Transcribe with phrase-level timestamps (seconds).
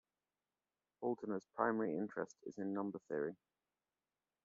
[1.03, 3.35] Holdener's primary interest is in number theory.